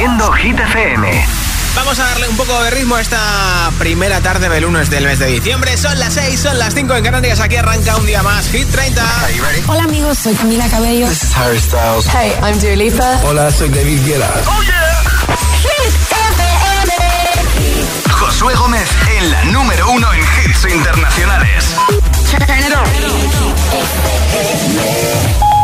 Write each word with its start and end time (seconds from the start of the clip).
Produciendo 0.00 0.32
Hit 0.32 0.58
FM. 0.58 1.26
Vamos 1.76 1.98
a 1.98 2.04
darle 2.04 2.28
un 2.30 2.36
poco 2.38 2.58
de 2.62 2.70
ritmo 2.70 2.94
a 2.96 3.02
esta 3.02 3.70
primera 3.78 4.22
tarde 4.22 4.48
del 4.48 4.62
lunes 4.62 4.88
del 4.88 5.04
mes 5.04 5.18
de 5.18 5.26
diciembre. 5.26 5.76
Son 5.76 5.98
las 5.98 6.14
6, 6.14 6.40
son 6.40 6.58
las 6.58 6.74
5 6.74 6.96
en 6.96 7.04
Canarias. 7.04 7.38
Aquí 7.38 7.56
arranca 7.56 7.96
un 7.96 8.06
día 8.06 8.22
más 8.22 8.48
Hit 8.48 8.66
30. 8.70 9.04
Hola 9.66 9.84
amigos, 9.84 10.16
soy 10.16 10.32
Camila 10.34 10.66
Cabello. 10.70 11.06
This 11.06 11.24
is 11.24 11.36
Harry 11.36 11.60
Styles. 11.60 12.06
Hey, 12.14 12.32
I'm 12.42 12.58
Dua 12.58 12.76
Lipa. 12.76 13.20
Hola, 13.24 13.50
soy 13.50 13.68
David 13.68 14.02
Guetta. 14.06 14.30
Oh 14.46 14.62
yeah. 14.62 15.02
Hit 15.60 15.92
FM. 16.38 16.94
Josué 18.10 18.54
Gómez 18.54 18.88
en 19.18 19.30
la 19.30 19.44
número 19.44 19.90
uno 19.90 20.08
en 20.14 20.20
hits 20.20 20.64
internacionales. 20.64 21.76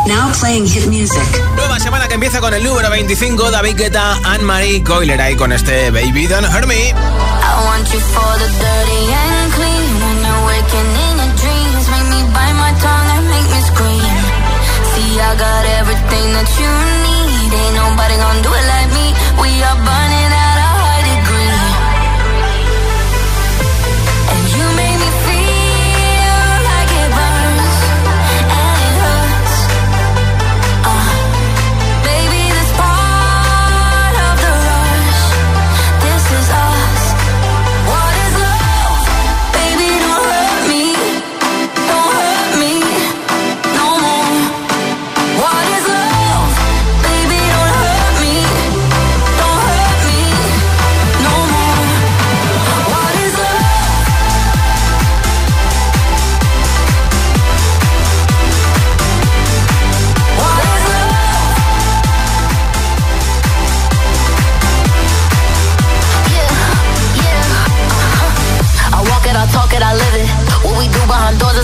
Now 0.05 0.31
playing 0.39 0.65
hit 0.67 0.87
music. 0.87 1.27
Nueva 1.55 1.79
semana 1.79 2.07
que 2.07 2.13
empieza 2.15 2.39
con 2.39 2.53
el 2.53 2.63
número 2.63 2.89
25, 2.89 3.51
David 3.51 3.75
Guetta, 3.75 4.19
Anne-Marie 4.23 4.83
Coiler 4.83 5.19
ahí 5.19 5.35
con 5.35 5.51
este 5.51 5.91
Baby 5.91 6.27
Don't 6.27 6.45
Hurt 6.45 6.65
Me. 6.67 6.75
I 6.75 6.93
want 7.65 7.87
you 7.91 7.99
for 7.99 8.33
the 8.39 8.47
dirty 8.47 9.01
and 9.13 9.53
clean. 9.53 9.91
When 10.03 10.17
you're 10.25 10.45
waking 10.47 10.89
in 11.05 11.13
your 11.17 11.33
dreams, 11.35 11.83
make 11.89 12.07
me 12.13 12.21
bite 12.33 12.55
my 12.55 12.71
tongue 12.79 13.09
and 13.17 13.25
make 13.27 13.49
me 13.51 13.61
scream. 13.71 14.17
See, 14.93 15.19
I 15.19 15.35
got 15.35 15.63
everything 15.79 16.27
that 16.37 16.49
you 16.59 16.71
need. 17.03 17.51
Ain't 17.51 17.75
nobody 17.75 18.15
gonna 18.15 18.41
do 18.43 18.51
it 18.53 18.65
like 18.73 18.89
me. 18.93 19.05
We 19.41 19.49
are 19.63 19.75
burning 19.75 20.06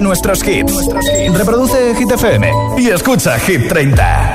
nuestros 0.00 0.46
hits. 0.46 0.88
Reproduce 1.32 1.94
Hit 1.94 2.10
FM 2.10 2.50
y 2.78 2.88
escucha 2.88 3.38
Hit 3.38 3.68
30. 3.68 4.33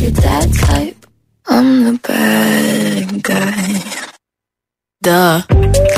you're 0.00 0.10
that 0.10 0.52
type. 0.54 1.06
I'm 1.46 1.84
the 1.84 1.98
bad 2.06 3.22
guy. 3.22 3.82
Duh. 5.02 5.97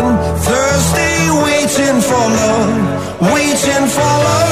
Thursday 0.00 1.30
waiting 1.42 2.00
for 2.00 2.24
love, 2.40 3.32
waiting 3.32 3.86
for 3.88 4.12
love. 4.26 4.47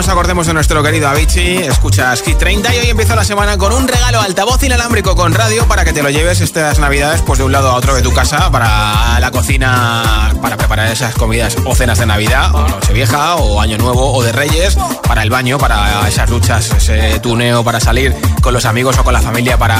Nos 0.00 0.08
acordemos 0.08 0.46
de 0.46 0.54
nuestro 0.54 0.82
querido 0.82 1.10
Avicii. 1.10 1.58
Escuchas 1.58 2.22
Hit 2.22 2.38
30 2.38 2.74
y 2.74 2.78
hoy 2.78 2.88
empieza 2.88 3.14
la 3.14 3.22
semana 3.22 3.58
con 3.58 3.70
un 3.70 3.86
regalo 3.86 4.18
altavoz 4.22 4.62
inalámbrico 4.62 5.14
con 5.14 5.34
radio 5.34 5.68
para 5.68 5.84
que 5.84 5.92
te 5.92 6.02
lo 6.02 6.08
lleves 6.08 6.40
estas 6.40 6.78
navidades 6.78 7.20
pues 7.20 7.38
de 7.38 7.44
un 7.44 7.52
lado 7.52 7.68
a 7.68 7.74
otro 7.74 7.94
de 7.94 8.00
tu 8.00 8.10
casa 8.14 8.50
para 8.50 9.20
la 9.20 9.30
cocina, 9.30 10.32
para 10.40 10.56
preparar 10.56 10.90
esas 10.90 11.14
comidas 11.14 11.54
o 11.66 11.74
cenas 11.74 11.98
de 11.98 12.06
Navidad, 12.06 12.54
o 12.54 12.66
Nochevieja, 12.66 13.34
o 13.34 13.60
Año 13.60 13.76
Nuevo, 13.76 14.14
o 14.14 14.22
de 14.22 14.32
Reyes, 14.32 14.78
para 15.06 15.22
el 15.22 15.28
baño, 15.28 15.58
para 15.58 16.08
esas 16.08 16.30
duchas, 16.30 16.70
ese 16.70 17.20
tuneo 17.20 17.62
para 17.62 17.78
salir 17.78 18.16
con 18.40 18.54
los 18.54 18.64
amigos 18.64 18.96
o 18.96 19.04
con 19.04 19.12
la 19.12 19.20
familia 19.20 19.58
para 19.58 19.76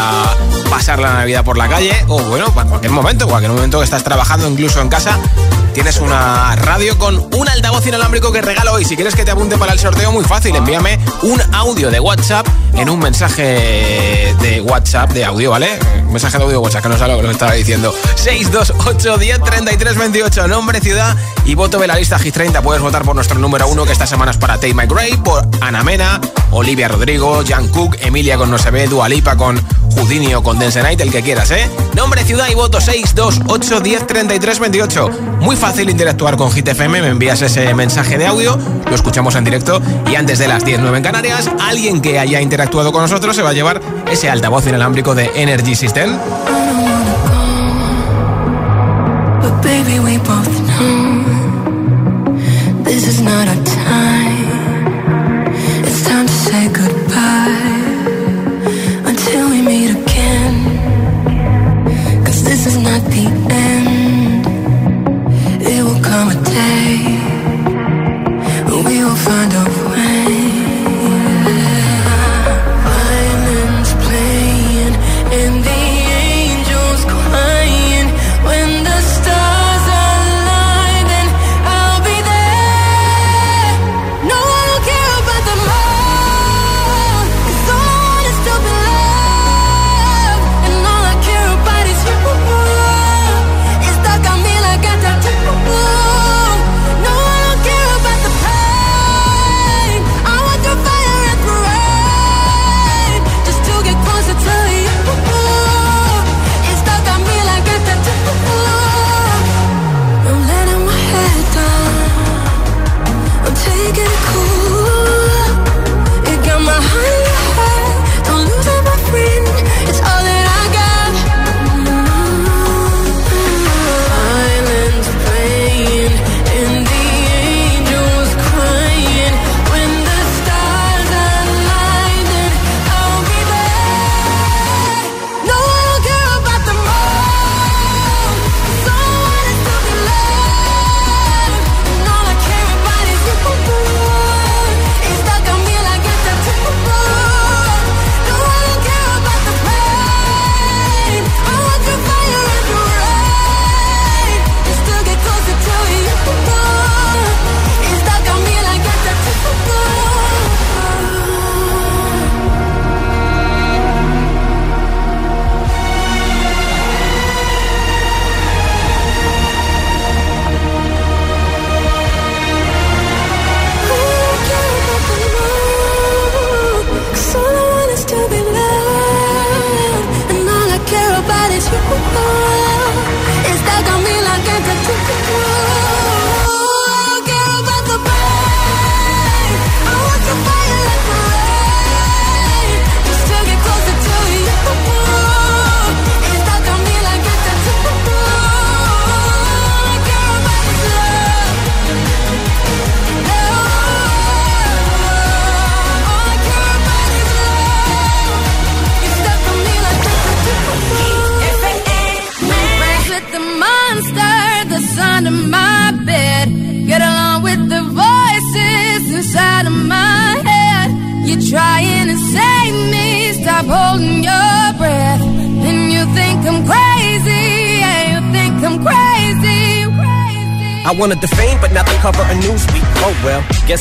pasar 0.68 0.98
la 0.98 1.14
Navidad 1.14 1.44
por 1.44 1.56
la 1.56 1.66
calle, 1.66 1.94
o 2.08 2.20
bueno, 2.24 2.52
para 2.52 2.68
cualquier 2.68 2.92
momento, 2.92 3.26
cualquier 3.26 3.52
momento 3.52 3.78
que 3.78 3.84
estás 3.84 4.04
trabajando 4.04 4.50
incluso 4.50 4.82
en 4.82 4.90
casa 4.90 5.18
tienes 5.72 5.98
una 5.98 6.56
radio 6.56 6.98
con 6.98 7.28
un 7.34 7.48
altavoz 7.48 7.86
inalámbrico 7.86 8.32
que 8.32 8.42
regalo 8.42 8.72
hoy. 8.72 8.84
Si 8.84 8.96
quieres 8.96 9.14
que 9.14 9.24
te 9.24 9.30
apunte 9.30 9.56
para 9.58 9.72
el 9.72 9.78
sorteo, 9.78 10.12
muy 10.12 10.24
fácil. 10.24 10.54
Envíame 10.56 10.98
un 11.22 11.40
audio 11.54 11.90
de 11.90 12.00
WhatsApp 12.00 12.46
en 12.74 12.88
un 12.88 12.98
mensaje 12.98 14.34
de 14.40 14.60
WhatsApp 14.62 15.12
de 15.12 15.24
audio, 15.24 15.50
¿vale? 15.50 15.78
Un 16.04 16.12
mensaje 16.12 16.38
de 16.38 16.44
audio 16.44 16.60
WhatsApp, 16.60 16.82
que 16.82 16.88
no 16.88 16.98
sé 16.98 17.06
lo 17.06 17.20
que 17.20 17.30
estaba 17.30 17.52
diciendo. 17.52 17.94
628 18.16 19.18
10 19.18 19.42
33 19.42 19.96
28, 19.96 20.48
nombre, 20.48 20.80
ciudad 20.80 21.16
y 21.44 21.54
voto 21.54 21.78
de 21.78 21.86
la 21.86 21.96
lista 21.96 22.18
Hit 22.18 22.34
30. 22.34 22.62
Puedes 22.62 22.82
votar 22.82 23.02
por 23.04 23.14
nuestro 23.14 23.38
número 23.38 23.68
uno, 23.68 23.84
que 23.84 23.92
esta 23.92 24.06
semana 24.06 24.30
es 24.30 24.36
para 24.36 24.54
Tate 24.54 24.74
McRae, 24.74 25.18
por 25.18 25.46
Ana 25.60 25.82
Mena, 25.82 26.20
Olivia 26.50 26.88
Rodrigo, 26.88 27.42
Jan 27.46 27.68
Cook, 27.68 27.96
Emilia 28.00 28.36
con 28.36 28.50
No 28.50 28.58
se 28.58 28.70
ve, 28.70 28.86
Dua 28.86 29.08
Lipa 29.08 29.36
con 29.36 29.60
Houdini 29.96 30.34
o 30.34 30.42
con 30.42 30.58
Dance 30.58 30.82
Night, 30.82 31.00
el 31.00 31.10
que 31.10 31.22
quieras, 31.22 31.50
¿eh? 31.50 31.68
Nombre, 31.94 32.24
ciudad 32.24 32.48
y 32.48 32.54
voto 32.54 32.80
628 32.80 33.80
10 33.80 34.06
33 34.06 34.58
28. 34.58 35.10
Muy 35.40 35.56
fácil 35.56 35.90
interactuar 35.90 36.36
con 36.36 36.50
Hit 36.52 36.68
FM, 36.68 37.02
me 37.02 37.08
envías 37.08 37.42
ese 37.42 37.74
mensaje 37.74 38.16
de 38.16 38.26
audio, 38.26 38.58
lo 38.88 38.94
escuchamos 38.94 39.34
en 39.34 39.44
directo 39.44 39.82
y 40.10 40.14
antes 40.14 40.38
de 40.38 40.48
las 40.48 40.64
10, 40.64 40.80
9 40.80 40.98
en 40.98 41.02
Canarias, 41.02 41.50
alguien 41.60 42.00
que 42.00 42.18
haya 42.18 42.40
interactuado 42.40 42.59
con 42.68 43.02
nosotros 43.02 43.34
se 43.34 43.42
va 43.42 43.50
a 43.50 43.52
llevar 43.52 43.80
ese 44.10 44.28
altavoz 44.28 44.66
inalámbrico 44.66 45.14
de 45.14 45.30
Energy 45.34 45.74
System. 45.74 46.18
This 52.84 53.06
is 53.06 53.20
not 53.20 53.69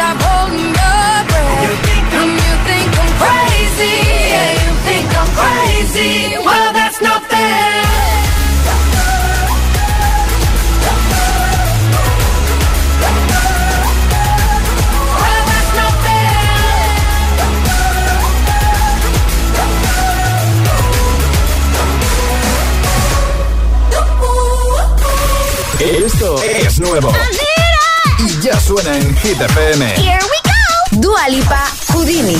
stop 0.00 0.16
holding 0.24 0.72
your 0.80 1.14
breath. 1.28 2.14
And 2.20 2.30
you 2.44 2.52
think 2.68 2.88
I'm 3.00 3.12
crazy, 3.20 3.96
yeah, 4.32 4.50
you 4.62 4.70
think 4.88 5.08
I'm 5.20 5.30
crazy. 5.40 6.12
Well, 6.46 6.72
that's 6.72 7.00
not 7.02 7.20
fair. 7.28 7.72
Well, 15.20 15.42
that's 15.50 15.72
not 15.80 15.94
Esto 25.80 26.42
es 26.42 26.80
nuevo. 26.80 27.10
Y 28.22 28.40
ya 28.42 28.60
suena 28.60 28.94
en 28.96 29.16
Hit 29.16 29.40
FM. 29.40 29.84
Here 29.96 30.18
we 30.30 30.38
go. 30.44 31.00
Dua 31.00 31.28
Lipa, 31.28 31.64
Houdini. 31.88 32.36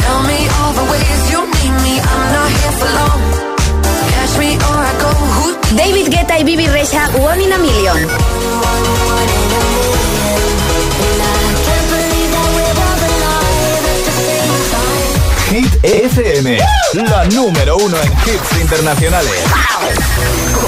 Tell 0.00 0.22
me 0.22 0.48
all 0.58 0.72
the 0.72 0.84
ways 0.90 1.30
you 1.30 1.40
need 1.44 1.74
me. 1.82 2.00
I'm 2.00 2.32
not 2.32 2.48
here 2.48 2.72
for 2.80 2.88
long. 2.98 3.20
Catch 4.14 4.38
me 4.38 4.56
or 4.56 4.80
I 4.80 4.92
go. 5.02 5.10
Who 5.36 5.76
David 5.76 6.08
Guetta 6.10 6.38
y 6.38 6.44
Bibi 6.44 6.66
Rexha, 6.68 7.08
One 7.20 7.42
in 7.42 7.52
a 7.52 7.58
Million. 7.58 8.08
Hit 15.50 15.84
FM, 15.84 16.58
la 16.94 17.24
número 17.26 17.76
uno 17.76 17.96
en 17.96 18.12
hits 18.12 18.60
internacionales. 18.60 19.40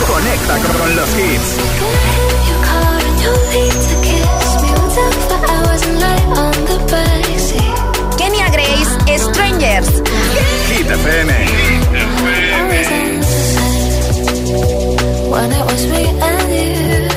Conecta 0.09 0.59
con 0.79 0.97
los 0.97 1.09
hits. 1.11 2.30
Kenya 8.19 8.47
Grace, 8.53 8.93
Strangers. 9.29 9.89
Hit 10.69 10.87
FM. 10.87 11.29
When 15.33 15.53
it 15.53 15.65
was 15.71 15.83
me 15.93 16.03
and 16.29 16.49
you 16.59 17.09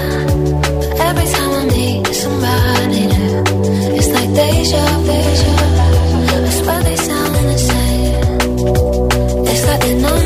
But 0.97 1.05
every 1.11 1.27
time 1.33 1.51
I 1.59 1.65
meet 1.73 2.07
somebody 2.23 3.01
new 3.13 3.43
It's 3.97 4.09
like 4.15 4.31
deja 4.37 4.83
vu. 5.05 5.19
I 6.33 6.51
swear 6.59 6.79
they 6.83 6.95
sound 6.95 7.35
the 7.35 7.57
same. 7.69 9.47
It's 9.47 9.63
like 9.67 9.81
they 9.81 9.95
know 10.01 10.22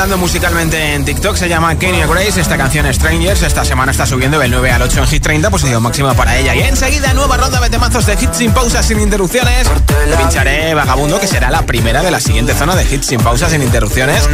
petando 0.00 0.16
musicalmente 0.16 0.94
en 0.94 1.04
TikTok 1.04 1.36
se 1.36 1.46
llama 1.46 1.78
Kenya 1.78 2.06
Grace. 2.06 2.40
Esta 2.40 2.56
canción 2.56 2.90
Strangers 2.90 3.42
esta 3.42 3.66
semana 3.66 3.92
está 3.92 4.06
subiendo 4.06 4.38
del 4.38 4.50
9 4.50 4.70
al 4.70 4.80
8 4.80 4.98
en 4.98 5.06
Hit 5.06 5.22
30, 5.22 5.50
posición 5.50 5.82
máxima 5.82 6.14
para 6.14 6.38
ella. 6.38 6.54
Y 6.54 6.60
enseguida 6.60 7.12
nueva 7.12 7.36
ronda 7.36 7.60
de 7.60 7.68
temazos 7.68 8.06
de 8.06 8.14
hits 8.14 8.38
sin 8.38 8.50
pausas, 8.52 8.86
sin 8.86 8.98
interrupciones. 8.98 9.68
Pincharé 10.16 10.72
Vagabundo, 10.72 11.20
que 11.20 11.26
será 11.26 11.50
la 11.50 11.66
primera 11.66 12.02
de 12.02 12.10
la 12.10 12.18
siguiente 12.18 12.54
zona 12.54 12.76
de 12.76 12.84
hits 12.84 13.08
sin 13.08 13.20
pausas, 13.20 13.50
sin 13.50 13.62
interrupciones. 13.62 14.26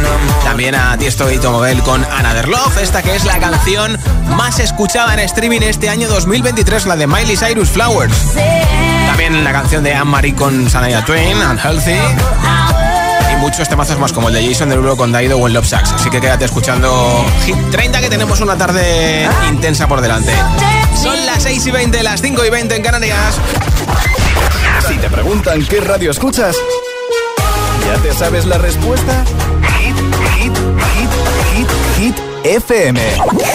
También 0.45 0.73
a 0.73 0.97
Tiesto 0.97 1.29
y 1.29 1.37
Tomobel 1.37 1.83
con 1.83 2.01
Another 2.05 2.47
Love, 2.47 2.77
esta 2.81 3.03
que 3.03 3.17
es 3.17 3.25
la 3.25 3.37
canción 3.39 3.97
más 4.37 4.59
escuchada 4.59 5.15
en 5.15 5.19
streaming 5.19 5.63
este 5.63 5.89
año 5.89 6.07
2023, 6.07 6.85
la 6.85 6.95
de 6.95 7.07
Miley 7.07 7.35
Cyrus 7.35 7.67
Flowers. 7.67 8.15
También 9.07 9.43
la 9.43 9.51
canción 9.51 9.83
de 9.83 9.93
Anne-Marie 9.93 10.33
con 10.33 10.69
Sanaya 10.69 11.03
Twain, 11.03 11.35
Unhealthy 11.35 11.99
muchos 13.37 13.69
temazos 13.69 13.97
más 13.99 14.11
como 14.11 14.29
el 14.29 14.35
de 14.35 14.47
Jason 14.47 14.69
Derulo 14.69 14.97
con 14.97 15.11
Daido 15.11 15.37
o 15.37 15.47
el 15.47 15.53
Love 15.53 15.67
Sax. 15.67 15.91
Así 15.93 16.09
que 16.09 16.19
quédate 16.19 16.45
escuchando 16.45 17.25
Hit 17.45 17.57
30 17.71 18.01
que 18.01 18.09
tenemos 18.09 18.41
una 18.41 18.57
tarde 18.57 19.27
intensa 19.49 19.87
por 19.87 20.01
delante. 20.01 20.33
Son 21.01 21.25
las 21.25 21.43
6 21.43 21.67
y 21.67 21.71
20, 21.71 22.03
las 22.03 22.21
5 22.21 22.45
y 22.45 22.49
20 22.49 22.75
en 22.75 22.83
Canarias. 22.83 23.35
Si 24.87 24.95
te 24.97 25.09
preguntan 25.09 25.65
qué 25.65 25.81
radio 25.81 26.11
escuchas, 26.11 26.55
¿ya 27.85 28.01
te 28.01 28.13
sabes 28.13 28.45
la 28.45 28.57
respuesta? 28.57 29.23
Hit, 29.79 29.95
hit, 30.35 30.57
hit, 30.93 31.09
hit, 31.53 31.69
hit 31.97 32.26
FM. 32.47 32.97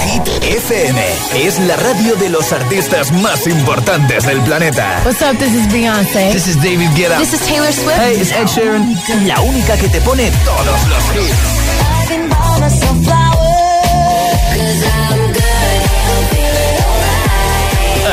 Hit 0.04 0.28
FM 0.44 1.00
es 1.34 1.58
la 1.60 1.76
radio 1.76 2.14
de 2.16 2.28
los 2.28 2.52
artistas 2.52 3.10
más 3.10 3.46
importantes 3.46 4.26
del 4.26 4.38
planeta. 4.42 5.00
What's 5.04 5.22
up? 5.22 5.38
This 5.38 5.54
is 5.54 5.66
Beyonce. 5.72 6.30
This 6.30 6.46
is 6.46 6.56
David 6.62 6.90
Guetta. 6.94 7.18
This 7.18 7.32
is 7.32 7.40
Taylor 7.40 7.72
Swift. 7.72 7.98
Hey, 7.98 8.20
it's 8.20 8.32
Ed 8.32 8.48
Sheeran. 8.48 8.94
La 9.26 9.40
única 9.40 9.78
que 9.78 9.88
te 9.88 10.00
pone 10.02 10.30
todos 10.44 10.88
los 10.88 11.04
hits. 11.16 11.61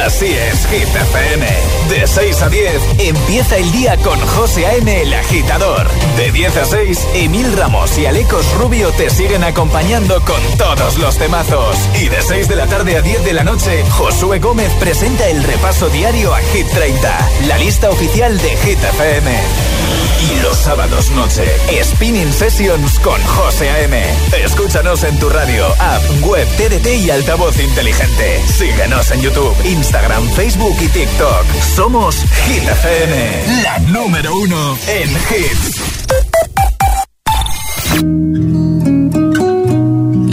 Así 0.10 0.26
es, 0.26 0.66
Hit 0.66 0.88
FM. 0.88 1.48
De 1.88 2.08
6 2.08 2.42
a 2.42 2.50
10 2.50 2.82
empieza 2.98 3.58
el 3.58 3.72
día 3.72 3.96
con 3.98 4.20
José 4.20 4.66
A.M. 4.66 5.04
el 5.04 5.14
agitador. 5.14 5.88
De 6.18 6.32
10 6.32 6.58
a 6.58 6.66
6, 6.66 7.08
Emil 7.14 7.56
Ramos 7.56 7.96
y 8.00 8.08
Alecos 8.08 8.52
Rubio 8.56 8.92
te 8.94 9.12
siguen 9.12 9.44
acompañando 9.44 10.20
con 10.26 10.42
todos 10.58 10.98
los 10.98 11.16
temazos. 11.20 11.78
Y 12.02 12.10
de 12.10 12.24
6 12.24 12.48
de 12.48 12.56
la 12.56 12.66
tarde 12.66 12.98
a 12.98 13.04
10 13.04 13.24
de 13.24 13.34
la 13.34 13.44
noche, 13.44 13.84
Josué 13.92 14.40
Gómez 14.40 14.74
presenta 14.80 15.28
el 15.28 15.44
repaso 15.44 15.90
diario 15.90 16.34
a 16.34 16.40
Hit 16.40 16.68
30, 16.68 17.30
la 17.46 17.60
lista 17.60 17.92
oficial 17.92 18.36
de 18.40 18.58
Hit 18.58 18.84
FM. 18.84 19.79
Y 20.22 20.42
los 20.42 20.58
sábados 20.58 21.10
noche, 21.12 21.46
Spinning 21.84 22.32
Sessions 22.32 23.00
con 23.00 23.22
José 23.24 23.70
A.M. 23.70 24.02
Escúchanos 24.44 25.04
en 25.04 25.18
tu 25.20 25.30
radio, 25.30 25.66
app, 25.80 26.02
web, 26.22 26.48
TDT 26.58 27.06
y 27.06 27.10
altavoz 27.10 27.60
inteligente. 27.60 28.42
Síguenos 28.48 29.12
en 29.12 29.22
YouTube, 29.22 29.56
Instagram, 29.66 30.28
Facebook 30.30 30.76
y 30.82 30.88
TikTok. 30.88 31.46
Somos 31.76 32.18
Hit 32.48 32.64
FM, 32.64 33.62
la 33.64 33.80
número 33.80 34.36
uno 34.36 34.78
en 34.88 35.10
hits. 35.10 36.00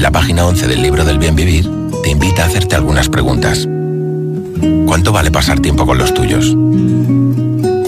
La 0.01 0.11
página 0.11 0.47
11 0.47 0.67
del 0.67 0.83
libro 0.83 1.05
del 1.05 1.19
bien 1.19 1.35
vivir 1.35 1.69
te 2.03 2.11
invita 2.11 2.45
a 2.45 2.47
hacerte 2.47 2.77
algunas 2.77 3.09
preguntas. 3.09 3.67
¿Cuánto 4.87 5.13
vale 5.13 5.31
pasar 5.31 5.61
tiempo 5.61 5.87
con 5.87 5.99
los 5.99 6.15
tuyos? 6.15 6.55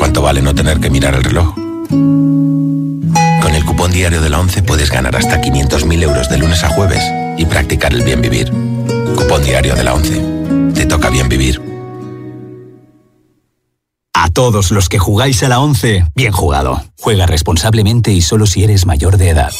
¿Cuánto 0.08 0.22
vale 0.22 0.40
no 0.40 0.54
tener 0.54 0.80
que 0.80 0.88
mirar 0.88 1.14
el 1.16 1.22
reloj? 1.22 1.54
Con 1.92 3.54
el 3.54 3.62
cupón 3.66 3.90
diario 3.90 4.22
de 4.22 4.30
la 4.30 4.40
11 4.40 4.62
puedes 4.62 4.90
ganar 4.90 5.14
hasta 5.14 5.38
500.000 5.38 6.02
euros 6.02 6.30
de 6.30 6.38
lunes 6.38 6.64
a 6.64 6.70
jueves 6.70 7.04
y 7.36 7.44
practicar 7.44 7.92
el 7.92 8.04
bien 8.04 8.22
vivir. 8.22 8.50
Cupón 9.14 9.44
diario 9.44 9.74
de 9.74 9.84
la 9.84 9.92
11. 9.92 10.72
Te 10.72 10.86
toca 10.86 11.10
bien 11.10 11.28
vivir. 11.28 11.60
A 14.14 14.30
todos 14.30 14.70
los 14.70 14.88
que 14.88 14.98
jugáis 14.98 15.42
a 15.42 15.50
la 15.50 15.60
11, 15.60 16.06
bien 16.14 16.32
jugado. 16.32 16.82
Juega 16.98 17.26
responsablemente 17.26 18.10
y 18.10 18.22
solo 18.22 18.46
si 18.46 18.64
eres 18.64 18.86
mayor 18.86 19.18
de 19.18 19.28
edad. 19.28 19.50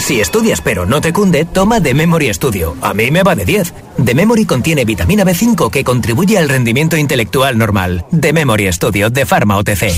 Si 0.00 0.20
estudias 0.20 0.60
pero 0.60 0.86
no 0.86 1.00
te 1.00 1.12
cunde, 1.12 1.44
toma 1.44 1.80
The 1.80 1.94
Memory 1.94 2.32
Studio. 2.34 2.76
A 2.80 2.94
mí 2.94 3.10
me 3.10 3.22
va 3.22 3.34
de 3.34 3.44
10. 3.44 3.72
The 4.04 4.14
Memory 4.14 4.44
contiene 4.44 4.84
vitamina 4.84 5.24
B5 5.24 5.70
que 5.70 5.84
contribuye 5.84 6.38
al 6.38 6.48
rendimiento 6.48 6.96
intelectual 6.96 7.56
normal. 7.56 8.04
The 8.18 8.32
Memory 8.32 8.72
Studio 8.72 9.10
de 9.10 9.26
Pharma 9.26 9.56
OTC. 9.58 9.92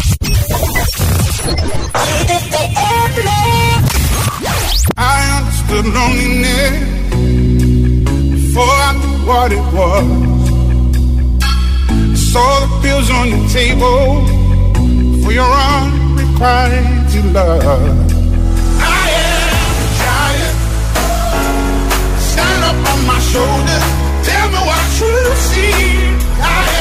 Up 22.69 22.77
on 22.93 23.01
my 23.07 23.21
shoulders. 23.21 23.87
Tell 24.27 24.49
me 24.55 24.61
what 24.69 24.85
you 25.01 25.15
see. 25.51 25.73
I 26.41 26.72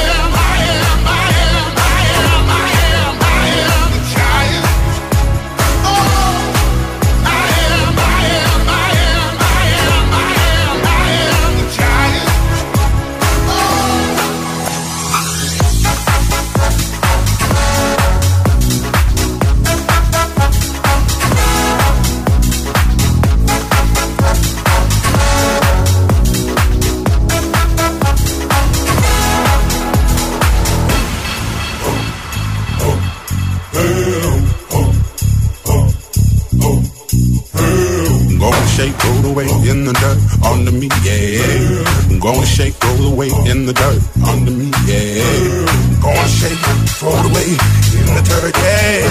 away 39.32 39.48
in 39.70 39.84
the 39.84 39.92
dirt 39.92 40.18
under 40.44 40.72
me, 40.72 40.88
yeah. 41.02 41.84
I'm 42.10 42.20
gonna 42.20 42.44
shake, 42.44 42.74
roll 42.84 43.12
away 43.12 43.30
in 43.48 43.64
the 43.64 43.72
dirt 43.72 44.02
under 44.28 44.50
me, 44.50 44.68
yeah. 44.84 45.64
I'm 45.72 46.00
gonna 46.00 46.28
shake, 46.28 46.60
throw 47.00 47.16
it 47.16 47.26
away 47.32 47.48
in 47.96 48.08
the 48.12 48.22
dirt, 48.28 48.52
yeah. 48.60 49.08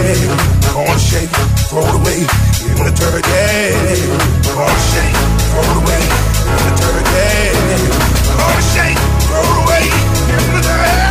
I'm 0.68 0.86
gonna 0.86 1.00
shake, 1.00 1.30
throw 1.70 1.82
it 1.82 1.96
away 1.98 2.20
in 2.70 2.78
the 2.86 2.92
dirt, 2.94 3.26
yeah. 3.26 3.74
I'm 4.22 4.58
gonna 4.62 4.90
shake, 4.94 5.16
throw 5.50 5.66
it 5.66 5.78
away 5.82 6.04
in 6.50 6.62
the 6.66 6.74
dirt, 6.82 7.06
yeah. 7.18 7.50
Gonna 8.38 8.62
shake, 8.74 9.00
throw 9.26 9.42
it 9.42 9.58
away 9.64 9.86
in 10.38 10.46
the 10.54 10.62
dirt. 10.62 11.11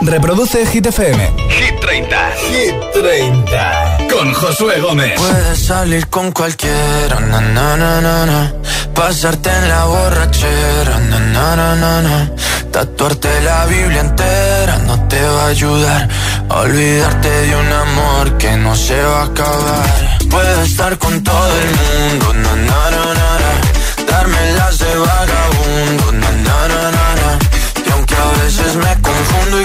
Reproduce 0.00 0.64
Hit 0.66 0.86
FM. 0.86 1.32
Hit 1.48 1.80
30. 1.80 2.30
Hit 2.50 2.74
30. 2.92 3.98
Con 4.10 4.32
Josué 4.32 4.80
Gómez. 4.80 5.18
Puedes 5.18 5.58
salir 5.58 6.06
con 6.08 6.30
cualquiera, 6.30 7.18
na, 7.20 7.40
na, 7.40 7.76
na, 7.76 8.24
na. 8.26 8.52
Pasarte 8.94 9.50
en 9.50 9.68
la 9.68 9.84
borrachera, 9.84 10.98
na, 11.10 11.18
na, 11.18 11.74
na, 11.74 12.02
na. 12.02 12.30
Tatuarte 12.70 13.40
la 13.42 13.66
Biblia 13.66 14.00
entera 14.00 14.78
no 14.86 15.08
te 15.08 15.20
va 15.20 15.44
a 15.44 15.48
ayudar. 15.48 16.08
Olvidarte 16.48 17.28
de 17.28 17.56
un 17.56 17.72
amor 17.72 18.38
que 18.38 18.56
no 18.56 18.76
se 18.76 19.02
va 19.02 19.22
a 19.22 19.24
acabar. 19.24 20.18
Puedes 20.30 20.70
estar 20.70 20.96
con 20.98 21.22
todo 21.24 21.52
el 21.60 21.70
mundo, 21.80 22.34
na, 22.34 22.54
na, 22.54 22.90
na, 22.90 23.04
na, 23.18 23.30
na. 23.42 24.06
Darme 24.06 24.52
las 24.52 24.78
de 24.78 24.94
vagabundo, 24.96 26.12
na, 26.12 26.30
na, 26.30 26.68
na, 26.68 26.82
na, 26.92 27.14
na. 27.20 27.38
Y 27.86 27.90
aunque 27.90 28.14
a 28.14 28.42
veces 28.42 28.76
me 28.76 28.92
confundo 29.02 29.60
y 29.60 29.64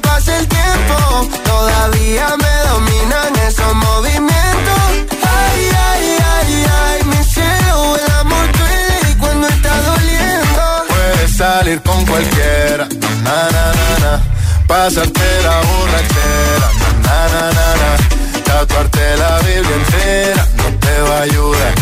pase 0.21 0.37
el 0.37 0.47
tiempo, 0.47 1.29
todavía 1.43 2.27
me 2.37 2.69
dominan 2.69 3.35
esos 3.47 3.73
movimientos. 3.73 4.81
Ay, 5.23 5.69
ay, 5.89 6.17
ay, 6.35 6.65
ay, 6.83 7.03
mi 7.05 7.23
cielo, 7.23 7.95
el 7.95 8.11
amor 8.19 8.45
duele 8.51 9.17
cuando 9.19 9.47
está 9.47 9.75
doliendo. 9.81 10.61
Puedes 10.89 11.37
salir 11.37 11.81
con 11.81 12.05
cualquiera, 12.05 12.87
na, 13.23 13.49
na, 13.55 13.65
na, 13.79 13.89
na. 14.03 14.23
Pasarte 14.67 15.27
la 15.43 15.57
borrachera, 15.67 16.67
na, 17.05 17.17
na, 17.33 17.43
na, 17.57 17.67
na. 17.81 18.43
Tatuarte 18.43 19.17
la 19.17 19.39
Biblia 19.39 19.75
entera 19.75 20.47
no 20.57 20.65
te 20.79 21.01
va 21.01 21.17
a 21.17 21.21
ayudar. 21.21 21.73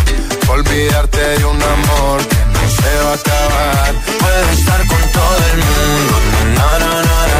Olvidarte 0.47 1.19
de 1.37 1.45
un 1.45 1.61
amor 1.61 2.19
que 2.27 2.39
no 2.53 2.63
se 2.77 2.91
va 3.03 3.11
a 3.11 3.15
acabar. 3.15 3.93
Puedes 4.19 4.59
estar 4.59 4.79
con 4.87 5.01
todo 5.11 5.37
el 5.51 5.57
mundo, 5.69 6.15
na, 6.55 6.79
na, 6.79 6.93
na, 7.01 7.27
na. 7.27 7.39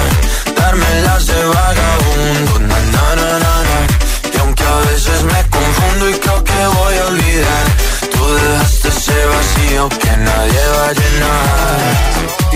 Darme 0.69 1.01
las 1.01 1.25
vagabundo, 1.25 2.60
na, 2.60 2.79
na, 2.93 3.15
na, 3.15 3.39
na, 3.39 3.53
na. 3.69 3.77
Y 4.32 4.38
aunque 4.38 4.63
a 4.63 4.77
veces 4.91 5.23
me 5.23 5.49
confundo 5.49 6.10
y 6.12 6.13
creo 6.13 6.43
que 6.43 6.67
voy 6.77 6.95
a 6.95 7.05
olvidar, 7.08 7.65
tú 8.12 8.36
dejaste 8.36 8.89
ese 8.89 9.25
vacío 9.25 9.89
que 9.89 10.17
nadie 10.17 10.62
va 10.77 10.89
a 10.89 10.93
llenar. 10.93 12.48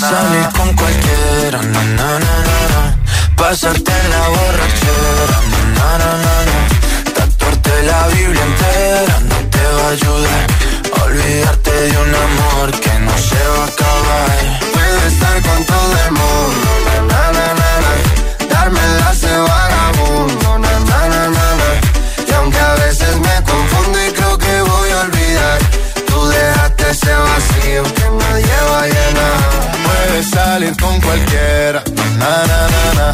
salir 0.00 0.48
con 0.56 0.72
cualquiera, 0.74 1.60
na, 1.60 1.82
na, 1.98 2.18
na, 2.18 2.36
na. 2.72 2.96
Pasarte 3.36 3.92
en 3.92 4.10
la 4.10 4.28
borrachera, 4.28 5.38
na, 5.76 5.88
na, 6.00 6.10
na, 6.24 6.34
na. 6.48 6.58
Tatuarte 7.14 7.82
la 7.84 8.06
Biblia 8.08 8.44
entera 8.50 9.20
no 9.30 9.36
te 9.52 9.64
va 9.76 9.86
a 9.88 9.90
ayudar. 9.90 10.46
Olvidarte 11.04 11.70
de 11.70 11.98
un 12.04 12.14
amor 12.26 12.70
que 12.80 12.94
no 13.06 13.14
se 13.28 13.42
va 13.54 13.64
a 13.64 13.72
acabar. 13.74 14.60
Puedes 14.72 15.12
estar 15.12 15.36
con 15.42 15.64
todo 15.64 15.94
el 16.06 16.12
mundo, 16.12 16.68
salir 30.30 30.76
con 30.76 31.00
cualquiera, 31.00 31.82
na, 32.18 32.32
na, 32.50 32.60
na, 32.74 32.84
na. 32.98 33.08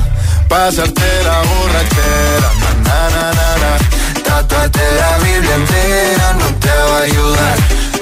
Pasarte 0.49 1.09
la 1.25 1.39
borrachera, 1.51 2.49
na, 2.87 3.01
na, 3.15 3.25
na, 3.39 3.49
na. 3.63 3.73
Tatuarte 4.27 4.85
la 5.01 5.19
Biblia 5.25 5.55
entera 5.55 6.33
no 6.41 6.47
te 6.65 6.75
va 6.89 6.99
a 6.99 7.03
ayudar. 7.03 7.57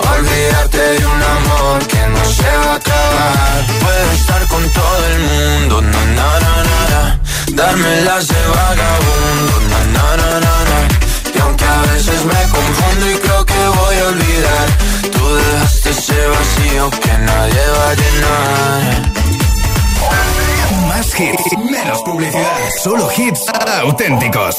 A 0.05 0.13
olvidarte 0.19 0.79
de 0.79 1.07
un 1.07 1.23
amor 1.37 1.87
que 1.87 2.03
no 2.15 2.25
se 2.39 2.51
va 2.63 2.73
a 2.73 2.77
acabar. 2.77 3.59
Puedes 3.83 4.21
estar 4.21 4.43
con 4.49 4.63
todo 4.71 5.07
el 5.13 5.19
mundo, 5.31 5.83
na, 5.83 6.03
na, 6.19 6.29
na, 6.45 6.55
na, 6.69 6.81
na. 6.93 7.21
Darme 7.55 8.01
las 8.03 8.29
de 8.29 8.43
vagabundo, 8.57 9.55
na, 9.71 9.81
na, 9.95 10.07
na, 10.21 10.31
na, 10.47 10.55
na. 10.71 10.79
Aunque 11.45 11.65
a 11.65 11.83
veces 11.93 12.25
me 12.25 12.43
confundo 12.57 13.11
y 13.11 13.15
creo 13.25 13.45
que 13.45 13.55
voy 13.81 13.97
a 13.97 14.05
olvidar, 14.09 14.67
tú 15.13 15.35
dejaste 15.35 15.91
ese 15.91 16.27
vacío 16.27 16.91
que 16.91 17.13
nadie 17.19 17.63
va 17.77 17.87
a 17.91 17.95
llenar. 17.95 18.81
Más 20.89 21.09
hits, 21.21 21.59
menos 21.71 22.03
publicidad. 22.03 22.57
Solo 22.83 23.09
hits 23.17 23.43
auténticos. 23.83 24.57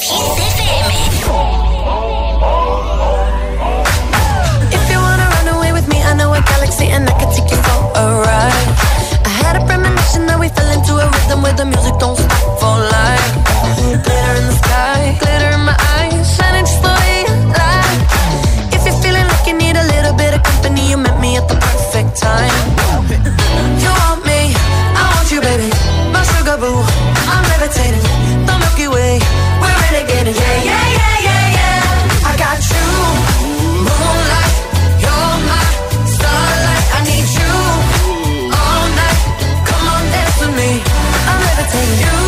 If 4.70 4.90
you 4.90 4.98
wanna 5.00 5.26
run 5.36 5.48
away 5.56 5.72
with 5.72 5.86
me, 5.88 5.98
I 6.02 6.14
know 6.14 6.34
a 6.34 6.40
galaxy 6.40 6.86
and 6.90 7.08
I 7.08 7.12
can 7.18 7.30
take 7.34 7.50
you 7.50 7.56
for 7.66 7.98
a 7.98 8.04
ride. 8.26 8.68
I 9.24 9.28
had 9.42 9.56
a 9.56 9.64
premonition 9.66 10.26
that 10.26 10.38
we 10.38 10.48
fell 10.50 10.70
into 10.72 10.94
a 10.94 11.06
rhythm 11.10 11.42
where 11.42 11.54
the 11.54 11.64
music 11.64 11.94
don't 11.98 12.16
stop 12.16 12.58
for 12.60 12.76
life. 12.96 13.32
Glitter 14.04 14.34
in 14.40 14.46
the 14.50 14.56
sky, 14.62 15.16
glitter 15.20 15.50
in 15.56 15.60
my 15.64 15.72
eyes, 15.72 15.95
me 21.26 21.36
at 21.36 21.46
the 21.48 21.58
perfect 21.68 22.12
time. 22.16 22.66
You 23.82 23.90
want 24.02 24.20
me, 24.30 24.40
I 25.00 25.02
want 25.12 25.28
you, 25.32 25.40
baby. 25.48 25.68
My 26.14 26.22
sugar 26.32 26.56
boo, 26.62 26.78
I'm 27.34 27.44
levitating. 27.52 28.04
The 28.46 28.54
Milky 28.62 28.88
Way, 28.94 29.12
we're 29.62 29.76
renegading. 29.82 30.36
Yeah, 30.42 30.58
yeah, 30.70 30.86
yeah, 31.00 31.26
yeah, 31.28 31.58
yeah. 31.58 32.30
I 32.30 32.32
got 32.44 32.58
you, 32.72 32.86
moonlight. 33.88 34.54
You're 35.02 35.36
my 35.50 35.64
starlight. 36.14 36.86
I 36.96 36.98
need 37.10 37.28
you 37.38 37.52
all 38.60 38.84
night. 39.00 39.20
Come 39.68 39.84
on, 39.94 40.04
dance 40.14 40.36
with 40.42 40.54
me. 40.60 40.70
I'm 41.30 41.38
levitating. 41.46 41.98
You, 42.04 42.18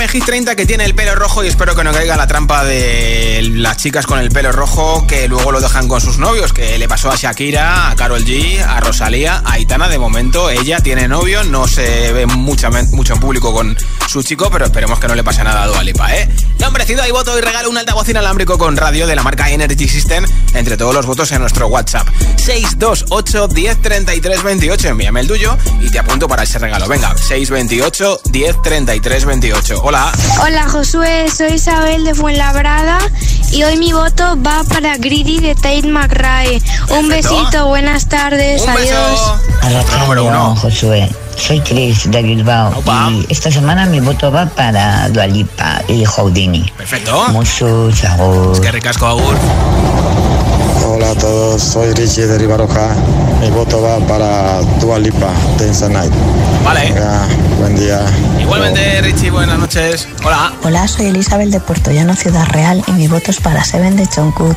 En 0.00 0.06
Hit 0.06 0.10
FM, 0.10 0.18
Hit 0.18 0.24
30, 0.26 0.54
que 0.54 0.66
tiene 0.66 0.84
el 0.84 0.94
pelo 0.94 1.16
rojo 1.16 1.42
y 1.42 1.48
espero 1.48 1.74
que 1.74 1.82
no 1.82 1.92
caiga 1.92 2.16
la 2.16 2.28
trampa 2.28 2.64
de 2.64 3.42
las 3.54 3.78
chicas 3.78 4.06
con 4.06 4.20
el 4.20 4.28
pelo 4.30 4.52
rojo 4.52 5.04
que 5.08 5.26
luego 5.26 5.50
lo 5.50 5.60
dejan 5.60 5.88
con 5.88 6.00
sus 6.00 6.18
novios, 6.18 6.52
que 6.52 6.78
le 6.78 6.86
pasó 6.86 7.10
a 7.10 7.16
Shakira, 7.16 7.90
a 7.90 7.96
Carol 7.96 8.24
G, 8.24 8.60
a 8.60 8.78
Rosalía, 8.80 9.42
a 9.44 9.54
Aitana. 9.54 9.88
De 9.88 9.98
momento 9.98 10.50
ella 10.50 10.78
tiene 10.80 11.08
novio, 11.08 11.42
no 11.42 11.66
se 11.66 12.12
ve 12.12 12.26
mucha, 12.26 12.70
mucho 12.70 13.14
en 13.14 13.20
público 13.20 13.52
con 13.52 13.76
su 14.06 14.22
chico, 14.22 14.50
pero 14.50 14.66
esperemos 14.66 15.00
que 15.00 15.08
no 15.08 15.14
le 15.14 15.24
pase 15.24 15.42
nada 15.42 15.64
a 15.64 15.66
Dua 15.66 15.82
Lipa, 15.82 16.14
¿eh? 16.14 16.28
Nombrecido 16.60 17.06
y 17.06 17.10
voto 17.10 17.36
y 17.36 17.40
regalo 17.40 17.68
un 17.68 17.78
altavoz 17.78 18.08
inalámbrico 18.08 18.56
con 18.58 18.76
radio 18.76 19.06
de 19.06 19.16
la 19.16 19.22
marca 19.22 19.50
Energy 19.50 19.88
System 19.88 20.24
entre 20.54 20.76
todos 20.76 20.94
los 20.94 21.06
votos 21.06 21.32
en 21.32 21.40
nuestro 21.40 21.66
WhatsApp. 21.68 22.08
628 22.36 23.48
10 23.48 23.82
33 23.82 24.42
28. 24.42 24.88
Envíame 24.88 25.20
el 25.20 25.26
tuyo 25.26 25.56
y 25.80 25.90
te 25.90 25.98
apunto 25.98 26.28
para 26.28 26.44
ese 26.44 26.58
regalo. 26.58 26.86
Venga, 26.88 27.16
628 27.16 28.20
10 28.24 28.62
33 28.62 29.24
28. 29.24 29.82
Hola. 29.88 30.12
Hola 30.42 30.68
Josué, 30.68 31.30
soy 31.34 31.54
Isabel 31.54 32.04
de 32.04 32.14
Fuenlabrada 32.14 32.98
y 33.52 33.62
hoy 33.62 33.78
mi 33.78 33.94
voto 33.94 34.36
va 34.46 34.62
para 34.64 34.98
Greedy 34.98 35.40
de 35.40 35.54
Tate 35.54 35.88
McRae. 35.88 36.60
Un 36.90 37.08
besito, 37.08 37.68
buenas 37.68 38.06
tardes, 38.06 38.60
Un 38.66 38.74
beso. 38.74 38.94
adiós. 38.94 39.34
A 39.62 39.70
la 39.70 39.82
radio, 39.82 40.54
Josué. 40.56 41.08
Soy 41.38 41.60
Chris 41.60 42.10
de 42.10 42.22
Bilbao 42.22 42.82
y 43.12 43.32
esta 43.32 43.50
semana 43.50 43.86
mi 43.86 44.00
voto 44.00 44.30
va 44.30 44.44
para 44.44 45.08
Dualipa 45.08 45.80
y 45.88 46.04
Houdini. 46.04 46.70
Perfecto. 46.76 47.24
Muchos 47.28 48.04
agur. 48.04 48.52
Es 48.52 48.60
que 48.60 48.70
ricasco, 48.70 49.06
Agur. 49.06 49.38
Hola 51.08 51.16
a 51.20 51.22
todos, 51.22 51.62
soy 51.62 51.94
Richie 51.94 52.26
de 52.26 52.36
Ribaroja. 52.36 52.94
Mi 53.40 53.48
voto 53.48 53.80
va 53.80 53.98
para 54.06 54.60
Dua 54.78 54.98
Lipa 54.98 55.32
de 55.56 55.88
Night. 55.88 56.12
Vale. 56.62 56.92
Venga, 56.92 57.26
buen 57.58 57.76
día. 57.76 58.04
Igualmente, 58.38 59.00
Richie, 59.00 59.30
buenas 59.30 59.58
noches. 59.58 60.06
Hola. 60.22 60.52
Hola, 60.64 60.86
soy 60.86 61.06
Elizabeth 61.06 61.48
de 61.48 61.60
Puerto 61.60 61.90
Llano, 61.92 62.14
Ciudad 62.14 62.44
Real, 62.48 62.84
y 62.88 62.92
mi 62.92 63.08
voto 63.08 63.30
es 63.30 63.40
para 63.40 63.64
Seven 63.64 63.96
de 63.96 64.04
Jungkook. 64.04 64.54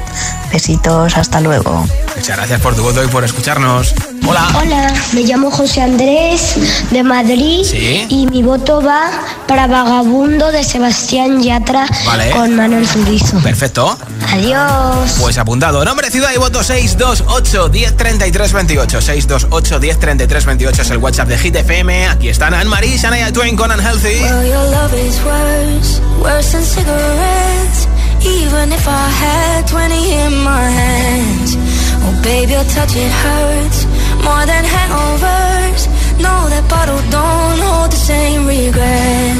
Besitos, 0.51 1.15
hasta 1.15 1.39
luego. 1.39 1.85
Muchas 2.17 2.35
gracias 2.35 2.59
por 2.59 2.75
tu 2.75 2.83
voto 2.83 3.01
y 3.01 3.07
por 3.07 3.23
escucharnos. 3.23 3.93
Hola. 4.27 4.47
Hola, 4.61 4.93
me 5.13 5.21
llamo 5.23 5.51
José 5.51 5.81
Andrés 5.81 6.55
de 6.91 7.01
Madrid 7.03 7.63
Sí. 7.63 8.05
y 8.09 8.27
mi 8.27 8.43
voto 8.43 8.81
va 8.81 9.09
para 9.47 9.67
Vagabundo 9.67 10.51
de 10.51 10.65
Sebastián 10.65 11.41
Yatra 11.41 11.87
Vale. 12.05 12.29
con 12.31 12.55
Manuel 12.55 12.85
Turizo. 12.87 13.39
Perfecto. 13.39 13.97
Adiós. 14.33 15.17
Pues 15.19 15.37
apuntado. 15.37 15.83
Nombre, 15.83 16.09
ciudad 16.09 16.31
y 16.33 16.37
voto 16.37 16.63
628 16.63 17.69
10 17.69 17.97
33 17.97 18.53
28. 18.53 19.01
628 19.01 19.79
10 19.79 19.99
33 19.99 20.45
28 20.45 20.81
es 20.81 20.89
el 20.91 20.97
WhatsApp 20.97 21.27
de 21.27 21.37
Hit 21.37 21.55
FM. 21.55 22.07
Aquí 22.07 22.29
están 22.29 22.53
Anne-Marie, 22.53 22.97
Shania 22.97 23.31
Twain 23.33 23.55
con 23.55 23.71
Unhealthy. 23.71 24.21
Well, 24.21 24.47
your 24.47 24.69
love 24.71 24.93
is 24.93 25.19
worse, 25.23 26.01
worse 26.19 26.51
than 26.51 26.63
cigarettes. 26.63 27.87
Even 28.23 28.71
if 28.71 28.87
I 28.87 29.09
had 29.09 29.67
20 29.67 30.13
in 30.13 30.43
my 30.43 30.61
hands. 30.61 31.57
Oh, 32.03 32.21
baby, 32.23 32.53
your 32.53 32.63
touch, 32.65 32.95
it 32.95 33.11
hurts 33.11 33.85
more 34.23 34.45
than 34.45 34.63
hangovers. 34.63 35.87
No, 36.19 36.49
that 36.49 36.65
bottle 36.69 37.01
don't 37.09 37.59
hold 37.59 37.91
the 37.91 37.97
same 37.97 38.45
regret. 38.45 39.37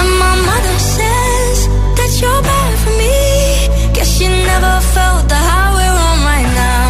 And 0.00 0.10
my 0.18 0.34
mother 0.48 0.78
says 0.78 1.23
never 4.54 4.76
felt 4.94 5.22
the 5.32 5.40
high 5.48 5.70
we're 5.76 5.98
on 6.08 6.18
right 6.32 6.50
now. 6.64 6.86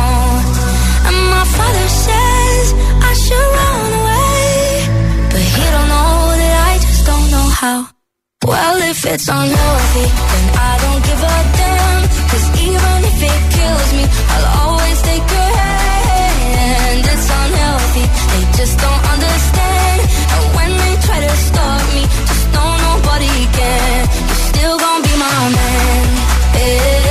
And 1.09 1.19
my 1.35 1.45
father 1.57 1.89
says 2.05 2.65
I 3.11 3.13
should 3.25 3.49
run 3.59 3.81
away. 4.01 4.53
But 5.33 5.45
he 5.55 5.65
don't 5.75 5.89
know 5.95 6.17
that 6.41 6.55
I 6.71 6.73
just 6.87 7.03
don't 7.11 7.29
know 7.35 7.49
how. 7.61 7.79
Well, 8.51 8.79
if 8.93 9.01
it's 9.13 9.29
unhealthy, 9.39 10.07
then 10.31 10.47
I 10.69 10.73
don't 10.83 11.03
give 11.09 11.23
a 11.35 11.39
damn. 11.61 12.01
Cause 12.31 12.47
even 12.67 12.97
if 13.11 13.19
it 13.33 13.41
kills 13.57 13.91
me, 13.99 14.05
I'll 14.35 14.49
always 14.63 14.99
take 15.11 15.27
your 15.37 15.53
hand. 15.63 17.01
It's 17.13 17.29
unhealthy, 17.43 18.05
they 18.33 18.45
just 18.59 18.75
don't 18.85 19.03
understand. 19.15 19.99
And 20.35 20.45
when 20.57 20.71
they 20.83 20.95
try 21.07 21.19
to 21.27 21.33
stop 21.49 21.81
me, 21.97 22.03
just 22.29 22.47
know 22.55 22.71
nobody 22.89 23.35
can. 23.59 24.01
You're 24.29 24.45
still 24.53 24.77
gonna 24.85 25.07
be 25.09 25.15
my 25.27 25.41
man. 25.59 26.05
Hey, 26.59 27.04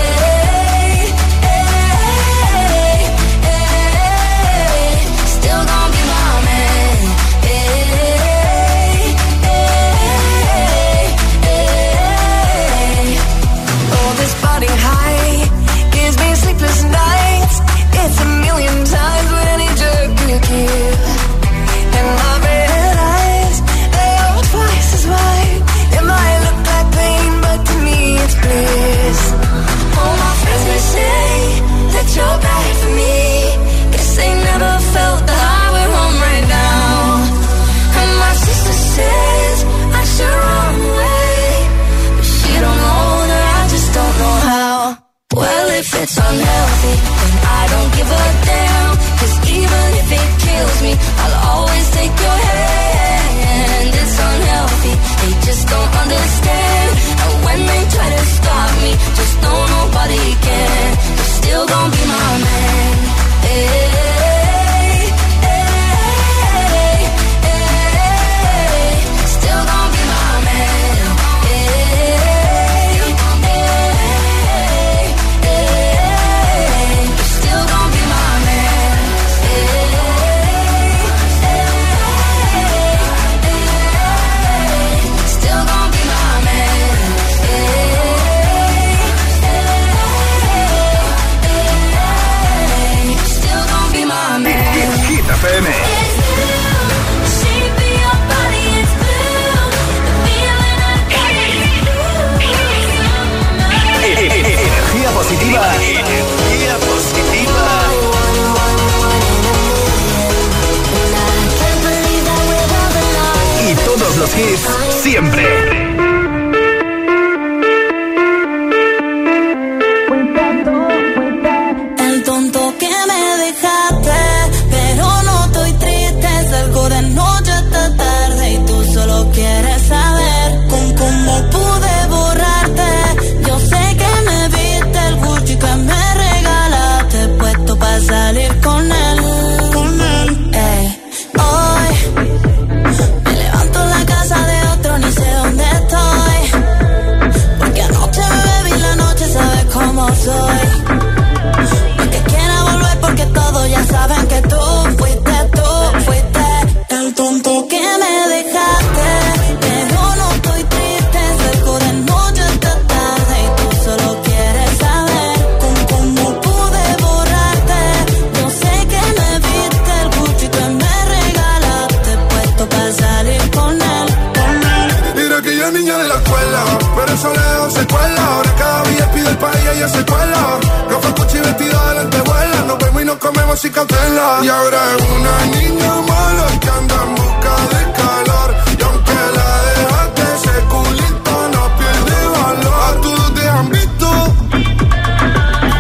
Y 184.23 184.47
ahora 184.47 184.79
es 184.95 185.03
una 185.17 185.45
niña 185.57 185.93
mala 186.07 186.47
que 186.61 186.69
anda 186.69 186.95
en 187.03 187.15
busca 187.15 187.55
de 187.73 187.81
calor. 187.91 188.55
Y 188.79 188.83
aunque 188.83 189.19
la 189.37 189.49
dejaste, 189.67 190.21
ese 190.35 190.59
culito 190.71 191.33
no 191.53 191.63
pierde 191.77 192.19
valor. 192.37 192.73
A 192.87 193.01
todos 193.01 193.33
te 193.33 193.49
han 193.49 193.69
visto. 193.69 194.07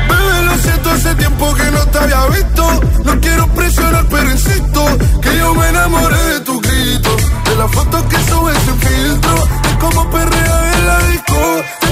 Bebé, 0.09 0.43
lo 0.45 0.57
siento, 0.57 0.91
hace 0.91 1.15
tiempo 1.15 1.53
que 1.55 1.71
no 1.71 1.87
te 1.87 1.97
había 1.99 2.25
visto. 2.37 2.81
No 3.05 3.21
quiero 3.21 3.47
presionar, 3.47 4.05
pero 4.09 4.29
insisto 4.29 4.81
que 5.21 5.37
yo 5.37 5.55
me 5.55 5.69
enamoré 5.69 6.23
de 6.33 6.39
tu 6.41 6.59
grito. 6.59 7.15
De 7.45 7.55
la 7.55 7.67
foto 7.69 8.09
que 8.09 8.17
subes 8.29 8.57
sin 8.65 8.77
filtro. 8.77 9.35
De 9.63 9.79
cómo 9.79 10.09
perrea 10.09 10.73
en 10.75 10.87
la 10.87 10.99
disco. 11.07 11.39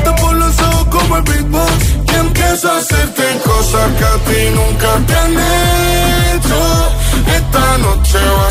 Te 0.03 0.11
por 0.21 0.33
los 0.35 0.59
ojos 0.59 0.87
como 0.89 1.15
el 1.15 1.23
beatbox. 1.23 1.85
Y 2.11 2.15
empiezo 2.15 2.71
a 2.73 2.77
hacerte 2.77 3.23
cosas 3.45 3.87
que 3.97 4.03
a 4.03 4.17
ti 4.25 4.49
nunca 4.53 4.89
te 5.07 5.31
esta 7.51 7.77
noche 7.79 8.19
vas 8.37 8.50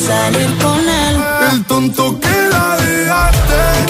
salir 0.00 0.48
con 0.58 0.80
él. 0.80 1.16
El 1.52 1.64
tonto 1.64 2.18
que 2.20 2.48
la 2.50 2.76
dejaste, 2.76 3.87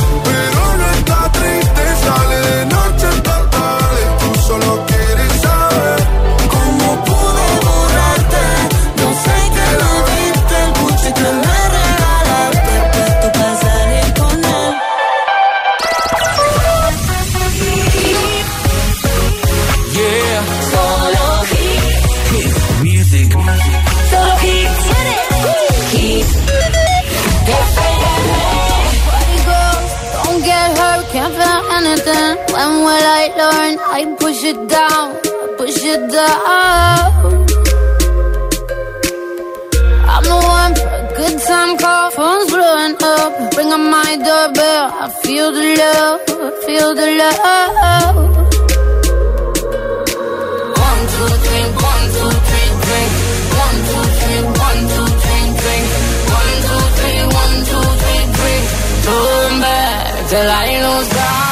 I'm 36.20 37.14
the 40.24 40.34
one 40.34 40.74
for 40.74 40.88
a 40.88 41.14
good 41.16 41.40
time 41.46 41.78
call, 41.78 42.10
phone's 42.10 42.50
blowing 42.50 42.96
up. 43.00 43.56
Ring 43.56 43.68
my 43.68 44.16
doorbell, 44.16 44.84
I 44.98 45.10
feel 45.22 45.52
the 45.52 45.76
love, 45.78 46.20
I 46.28 46.50
feel 46.66 46.94
the 46.94 47.06
love. 47.22 48.16
One, 50.86 51.02
two, 51.14 51.30
three, 51.44 51.66
one, 51.86 52.06
two, 52.18 52.32
three, 52.48 52.70
drink. 52.82 53.10
One, 53.62 53.78
two, 53.88 54.04
three, 54.18 54.42
one, 54.66 54.80
two, 54.92 55.06
three, 55.22 55.46
drink. 55.60 55.86
One, 56.34 56.54
two, 56.66 56.82
three, 56.98 57.22
one, 57.42 57.56
two, 57.70 57.86
three, 58.02 58.24
drink. 58.38 58.64
Till 60.28 60.50
I 60.50 60.66
lose 60.82 61.08
time. 61.08 61.47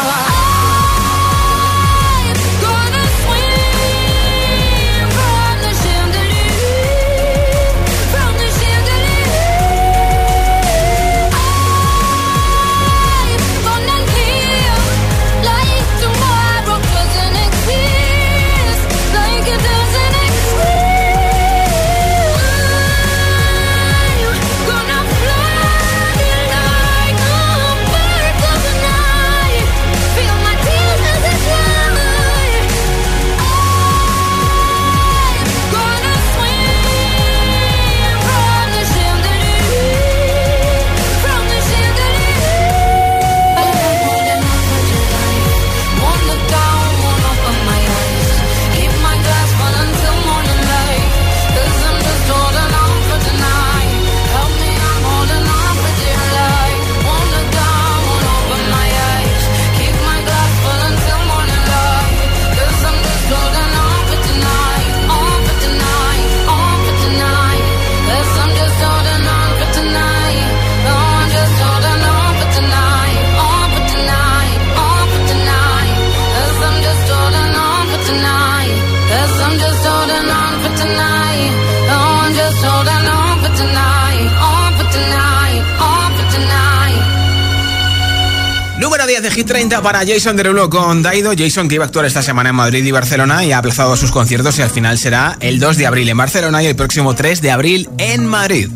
Para 89.87 90.05
Jason 90.05 90.37
Derulo 90.37 90.69
con 90.69 91.01
Daido. 91.01 91.31
Jason 91.39 91.69
que 91.69 91.77
iba 91.77 91.85
a 91.85 91.87
actuar 91.87 92.07
esta 92.07 92.21
semana 92.21 92.49
en 92.51 92.57
Madrid 92.57 92.85
y 92.85 92.91
Barcelona 92.91 93.45
y 93.45 93.53
ha 93.53 93.59
aplazado 93.59 93.97
sus 93.97 94.11
conciertos 94.11 94.59
y 94.59 94.63
al 94.63 94.71
final 94.71 94.99
será 94.99 95.37
el 95.39 95.61
2 95.61 95.77
de 95.77 95.87
abril 95.87 96.09
en 96.09 96.17
Barcelona 96.17 96.61
y 96.61 96.67
el 96.67 96.75
próximo 96.75 97.15
3 97.15 97.41
de 97.41 97.53
abril 97.53 97.89
en 97.97 98.27
Madrid. 98.27 98.69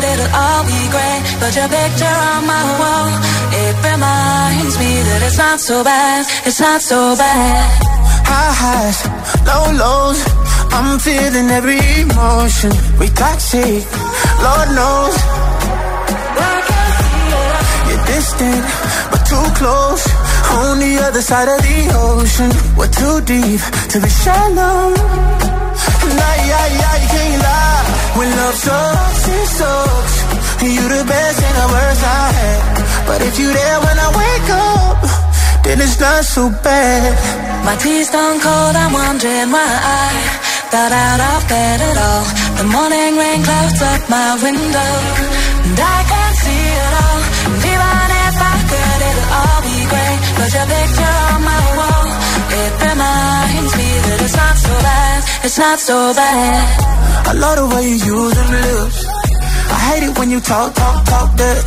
Could, 0.00 0.12
it'll 0.12 0.34
all 0.34 0.64
be 0.64 0.80
great. 0.90 1.22
But 1.40 1.52
your 1.56 1.68
picture 1.68 2.16
on 2.32 2.46
my 2.46 2.64
wall, 2.80 3.08
it 3.52 3.74
reminds 3.84 4.74
me 4.78 4.90
that 5.08 5.20
it's 5.26 5.38
not 5.38 5.60
so 5.60 5.84
bad, 5.84 6.26
it's 6.46 6.60
not 6.60 6.80
so 6.80 7.16
bad. 7.16 7.64
High 8.24 8.54
highs, 8.62 8.98
low 9.48 9.66
lows, 9.82 10.20
I'm 10.72 10.98
feeling 10.98 11.50
every 11.50 11.80
emotion. 12.00 12.72
We 12.98 13.08
toxic, 13.08 13.84
Lord 14.44 14.68
knows. 14.78 15.16
You're 17.88 18.04
distant, 18.06 18.64
but 19.10 19.22
too 19.30 19.46
close. 19.60 20.04
On 20.50 20.78
the 20.78 20.98
other 21.06 21.22
side 21.22 21.48
of 21.48 21.60
the 21.62 21.80
ocean, 21.94 22.50
we're 22.76 22.94
too 23.00 23.20
deep 23.22 23.60
to 23.92 24.00
be 24.00 24.08
shallow. 24.08 25.49
Nah, 26.18 26.36
yeah, 26.50 26.66
yeah, 26.80 26.94
you 27.02 27.08
can't 27.14 27.42
lie. 27.44 27.84
When 28.16 28.28
love 28.40 28.56
sucks, 28.66 29.24
it 29.28 29.46
sucks. 29.58 30.14
You're 30.62 30.92
the 30.96 31.04
best 31.04 31.38
and 31.46 31.56
the 31.60 31.68
worst 31.74 32.02
I 32.04 32.24
had. 32.38 32.60
But 33.08 33.20
if 33.22 33.38
you're 33.38 33.52
there 33.52 33.78
when 33.80 33.96
I 34.06 34.08
wake 34.22 34.50
up, 34.50 34.98
then 35.64 35.80
it's 35.80 35.98
not 36.00 36.24
so 36.24 36.50
bad. 36.62 37.12
My 37.64 37.76
tea's 37.76 38.10
gone 38.10 38.38
cold, 38.40 38.74
I'm 38.76 38.92
wondering 38.92 39.50
why 39.50 39.70
I 40.00 40.06
got 40.70 40.92
out 40.92 41.20
of 41.32 41.40
bed 41.48 41.78
at 41.80 41.96
all. 42.08 42.24
The 42.58 42.66
morning 42.76 43.12
rain 43.16 43.40
clouds 43.42 43.80
up 43.82 44.02
my 44.08 44.30
window, 44.42 44.90
and 45.66 45.78
I 45.80 46.19
it's 55.50 55.58
not 55.58 55.80
so 55.80 56.14
bad. 56.14 57.26
I 57.26 57.32
love 57.34 57.56
the 57.58 57.66
way 57.74 57.82
you 57.82 57.98
use 57.98 58.34
them 58.38 58.50
lips. 58.54 58.98
I 59.74 59.78
hate 59.90 60.04
it 60.06 60.14
when 60.14 60.30
you 60.30 60.38
talk, 60.38 60.70
talk, 60.78 61.02
talk 61.10 61.28
that. 61.42 61.58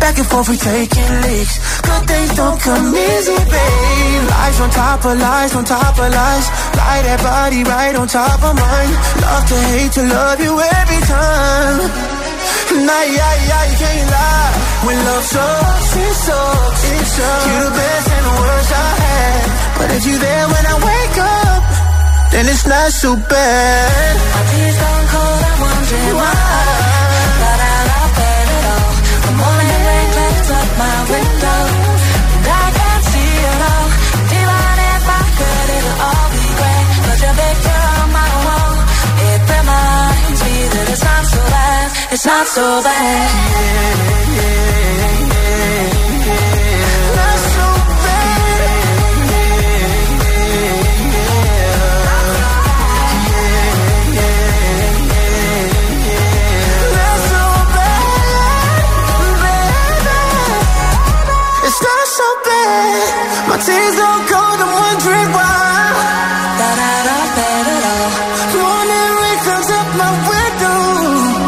Back 0.00 0.16
and 0.16 0.24
forth, 0.24 0.48
we 0.48 0.56
taking 0.56 1.12
leaks. 1.20 1.54
Good 1.84 2.02
things 2.08 2.32
don't 2.32 2.56
come 2.64 2.88
easy, 2.96 3.36
babe. 3.36 4.24
Lies 4.24 4.58
on 4.64 4.70
top 4.72 5.04
of 5.04 5.20
lies, 5.20 5.52
on 5.52 5.64
top 5.68 6.00
of 6.00 6.08
lies. 6.08 6.46
Lie 6.80 7.02
that 7.04 7.20
body 7.20 7.60
right 7.60 7.94
on 8.00 8.08
top 8.08 8.40
of 8.40 8.56
mine. 8.56 8.92
Love 9.20 9.44
to 9.52 9.58
hate 9.68 9.92
to 10.00 10.02
love 10.16 10.40
you 10.40 10.54
every 10.80 11.02
time. 11.04 11.76
Nah, 12.88 13.04
yeah, 13.04 13.34
yeah, 13.52 13.64
you 13.68 13.76
can't 13.84 14.08
lie. 14.16 14.52
When 14.88 14.96
love 14.96 15.24
sucks, 15.28 15.92
it 15.92 16.14
sucks. 16.24 16.82
It 16.88 17.04
sucks. 17.04 17.44
You're 17.52 17.68
the 17.68 17.74
best 17.84 18.06
and 18.16 18.24
the 18.24 18.34
worst 18.40 18.70
I 18.72 18.88
had. 19.04 19.44
But 19.76 19.88
if 19.92 20.02
you're 20.08 20.22
there 20.24 20.46
when 20.48 20.64
I 20.72 20.76
wake 20.88 21.18
up, 21.20 21.79
then 22.32 22.46
it's 22.48 22.66
not 22.66 22.90
so 22.92 23.16
bad. 23.16 24.16
My 24.34 24.42
tea's 24.50 24.76
gone 24.82 25.06
cold, 25.12 25.42
I'm 25.48 25.58
wondering 25.66 26.14
why. 26.20 26.34
Got 27.42 27.60
out 27.72 27.88
of 28.00 28.08
bed 28.18 28.46
at 28.56 28.64
all. 28.74 28.92
The 29.26 29.32
morning 29.42 29.80
rain 29.88 30.08
clouds 30.14 30.50
up 30.58 30.68
my 30.82 30.96
window. 31.10 31.60
And 32.36 32.46
I 32.46 32.66
can't 32.78 33.04
see 33.10 33.32
it 33.50 33.60
all. 33.70 33.88
Even 34.40 34.74
if 34.94 35.04
I 35.18 35.22
could, 35.38 35.68
it'll 35.76 35.98
all 36.08 36.28
be 36.34 36.46
great. 36.60 36.86
But 37.04 37.18
your 37.24 37.34
picture 37.40 37.82
on 37.98 38.08
my 38.18 38.30
wall, 38.46 38.74
it 39.30 39.40
reminds 39.54 40.40
me 40.46 40.56
that 40.74 40.86
it's 40.94 41.04
not 41.10 41.24
so 41.34 41.40
bad. 41.54 41.86
It's 42.14 42.26
not 42.26 42.46
so 42.46 42.66
bad. 42.86 43.30
It's 44.30 44.38
not 45.98 46.09
so 62.10 62.26
bad. 62.44 63.48
My 63.48 63.56
tears 63.62 63.94
don't 63.94 64.24
cold, 64.26 64.58
I'm 64.64 64.72
wondering 64.82 65.30
why. 65.30 65.58
Of 67.00 67.28
bed 67.38 67.66
at 67.74 67.84
all. 67.94 68.10
Morning 68.60 69.12
rain 69.22 69.38
comes 69.48 69.70
up 69.78 69.88
my 69.96 70.10
window. 70.30 70.80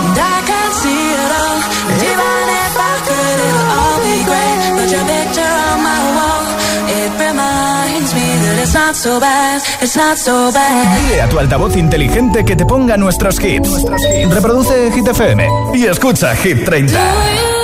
And 0.08 0.18
I 0.18 0.38
can't 0.48 0.74
see 0.80 1.02
it 1.22 1.30
all. 1.42 1.58
And 1.92 2.00
even 2.10 2.44
if 2.62 2.74
I 2.90 2.94
could, 3.06 3.38
it'll 3.46 3.70
all 3.78 3.98
be 4.06 4.16
great. 4.28 4.58
But 4.76 4.88
your 4.94 5.04
picture 5.12 5.54
on 5.68 5.78
my 5.84 6.00
wall, 6.16 6.44
it 6.88 7.12
reminds 7.20 8.10
me 8.16 8.26
that 8.42 8.56
it's 8.62 8.74
not 8.74 8.94
so 8.96 9.20
bad. 9.20 9.62
It's 9.82 9.96
not 9.96 10.16
so 10.16 10.50
bad. 10.52 10.84
Dile 10.98 11.22
a 11.22 11.28
tu 11.28 11.38
altavoz 11.38 11.76
inteligente 11.76 12.44
que 12.44 12.56
te 12.56 12.64
ponga 12.64 12.96
nuestros 12.96 13.38
hits. 13.42 13.84
Reproduce 14.30 14.90
Hit 14.94 15.08
FM 15.08 15.46
y 15.74 15.86
escucha 15.86 16.34
Hit 16.36 16.64
30. 16.64 17.61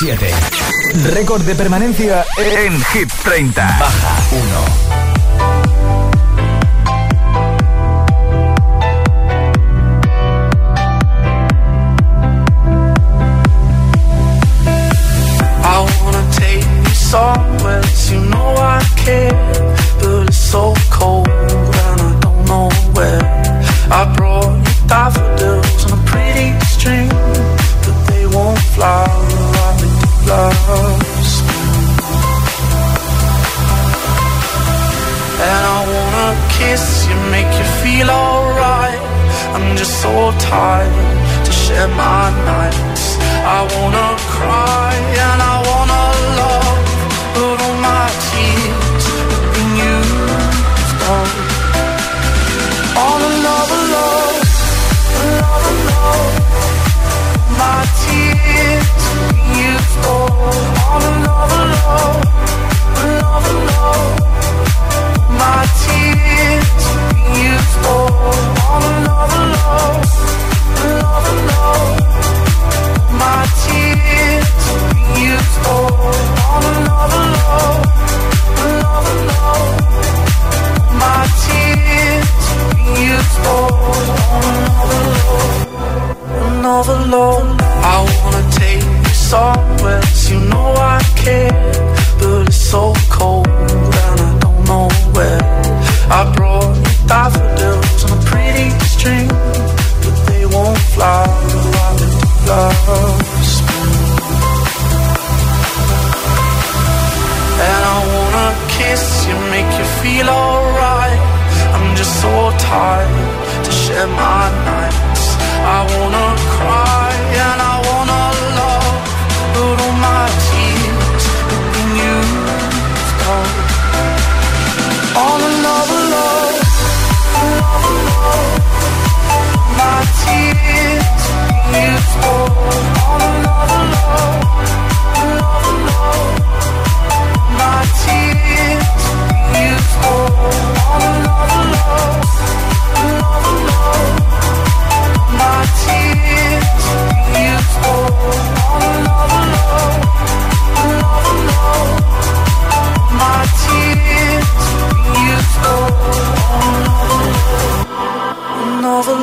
27. 0.00 0.32
Récord 1.12 1.42
de 1.42 1.54
permanencia 1.56 2.24
en 2.36 2.80
Hit 2.92 3.12
30. 3.24 3.78
Baja 3.78 4.16
1. 4.30 5.07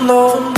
Alone. 0.06 0.55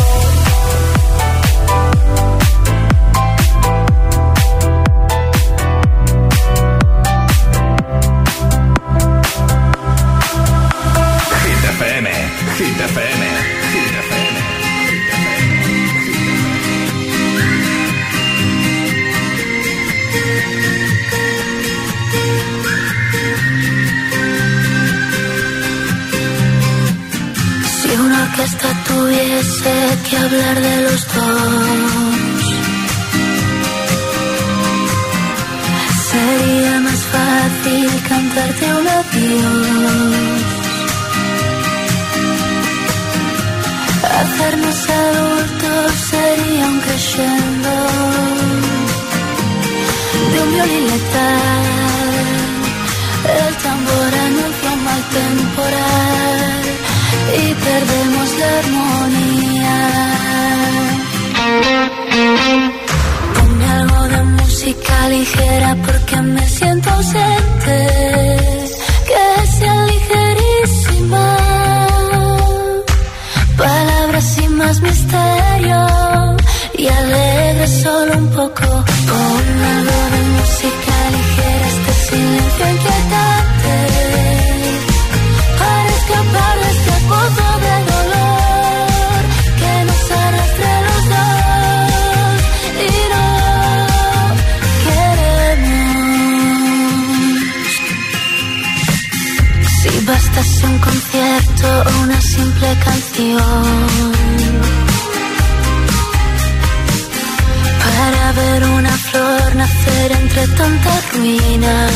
entre 110.38 110.56
tanta 110.56 111.02
ruina. 111.14 111.88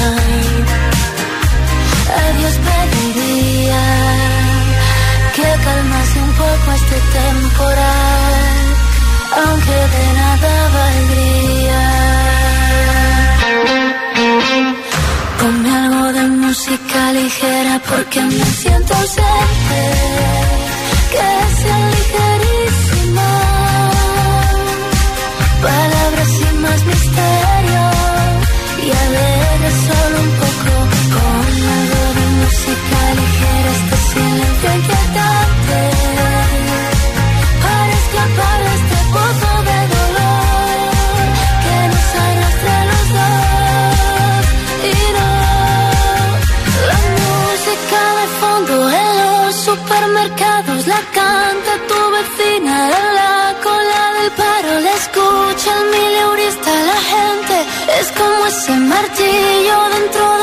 A 2.17 2.37
Dios 2.37 2.55
pediría 2.67 3.83
que 5.35 5.47
calmase 5.65 6.19
un 6.19 6.31
poco 6.41 6.71
este 6.79 6.97
temporal, 7.19 8.53
aunque 9.43 9.77
de 9.93 10.05
nada 10.21 10.53
valdría. 10.77 11.83
Ponme 15.39 15.71
algo 15.85 16.13
de 16.13 16.23
música 16.43 17.13
ligera 17.13 17.81
porque 17.89 18.21
me 18.21 18.45
siento 18.45 18.95
ser 19.15 19.70
ese 58.71 58.79
martillo 58.79 59.89
dentro 59.89 60.40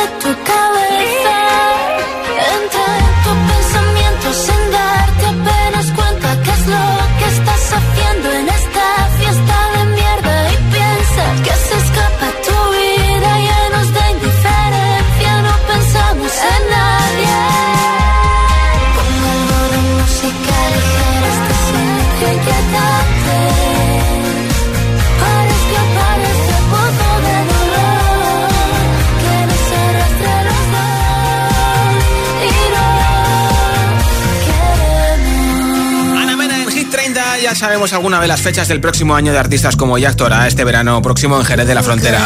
sabemos 37.58 37.92
alguna 37.92 38.20
de 38.20 38.28
las 38.28 38.40
fechas 38.40 38.68
del 38.68 38.80
próximo 38.80 39.16
año 39.16 39.32
de 39.32 39.38
artistas 39.38 39.74
como 39.74 39.98
Jack 39.98 40.14
Tora 40.14 40.46
este 40.46 40.62
verano 40.62 41.02
próximo 41.02 41.36
en 41.38 41.44
Jerez 41.44 41.66
de 41.66 41.74
la 41.74 41.82
Frontera. 41.82 42.24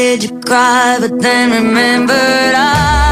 did 0.00 0.24
you 0.24 0.40
cry? 0.40 0.96
But 0.98 1.20
then 1.20 1.50
remembered 1.50 2.54
I. 2.56 3.09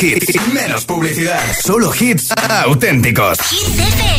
hits, 0.00 0.52
menos 0.52 0.84
publicidad, 0.84 1.40
solo 1.62 1.92
hits 1.98 2.32
auténticos. 2.64 3.38
Hit 3.40 4.15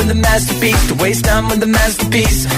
with 0.00 0.10
a 0.10 0.14
masterpiece, 0.14 0.88
to 0.88 0.94
waste 0.94 1.24
time 1.24 1.48
with 1.48 1.62
a 1.62 1.66
masterpiece. 1.66 2.46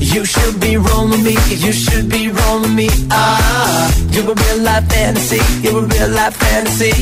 You 0.00 0.24
should 0.24 0.58
be 0.60 0.76
rolling 0.76 1.22
me, 1.22 1.36
you 1.64 1.72
should 1.72 2.08
be 2.08 2.28
rolling 2.28 2.74
me. 2.74 2.88
Ah, 3.10 3.94
you're 4.10 4.32
a 4.32 4.34
real 4.34 4.58
life 4.62 4.86
fantasy, 4.88 5.40
you're 5.62 5.84
a 5.84 5.86
real 5.86 6.10
life 6.10 6.34
fantasy. 6.36 6.94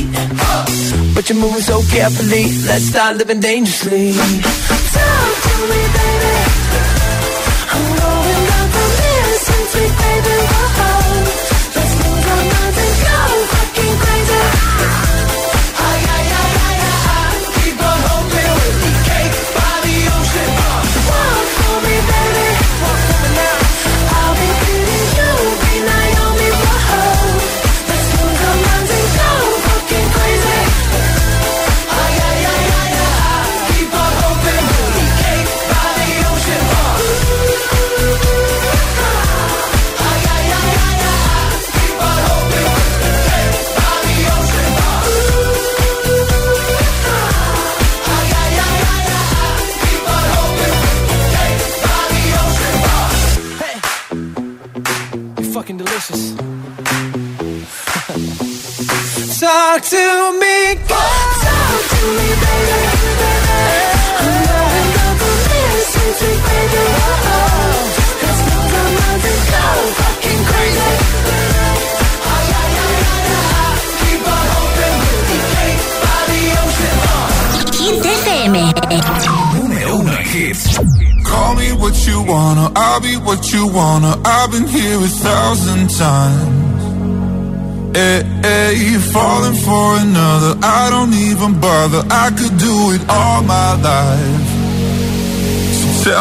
But 1.15 1.29
you're 1.29 1.39
moving 1.39 1.61
so 1.61 1.81
carefully, 1.91 2.43
let's 2.67 2.85
start 2.91 3.17
living 3.17 3.39
dangerously. 3.39 4.13
Talk 4.13 5.33
to 5.45 5.53
me, 5.71 5.81
baby. 5.95 6.08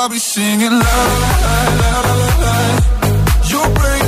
I'll 0.00 0.08
be 0.08 0.18
singing 0.18 0.70
la 0.70 0.78
la 0.78 1.90
la 1.92 2.14
la 2.20 2.30
la. 2.44 2.54
You'll 3.50 3.68
break 3.74 4.07